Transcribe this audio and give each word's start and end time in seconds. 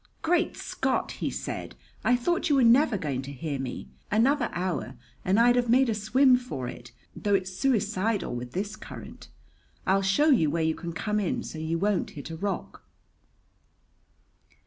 "Great 0.23 0.57
Scott!" 0.57 1.11
he 1.19 1.29
said. 1.29 1.75
"I 2.03 2.15
thought 2.15 2.49
you 2.49 2.55
were 2.55 2.63
never 2.63 2.97
going 2.97 3.21
to 3.21 3.31
hear 3.31 3.59
me. 3.59 3.87
Another 4.09 4.49
hour 4.51 4.95
and 5.23 5.39
I'd 5.39 5.55
have 5.55 5.69
made 5.69 5.89
a 5.89 5.93
swim 5.93 6.37
for 6.37 6.67
it, 6.67 6.91
though 7.15 7.35
it's 7.35 7.53
suicidal 7.55 8.33
with 8.33 8.53
this 8.53 8.75
current. 8.75 9.27
I'll 9.85 10.01
show 10.01 10.29
you 10.29 10.49
where 10.49 10.63
you 10.63 10.73
can 10.73 10.91
come 10.93 11.19
in 11.19 11.43
so 11.43 11.59
you 11.59 11.77
won't 11.77 12.09
hit 12.17 12.31
a 12.31 12.35
rock." 12.35 12.81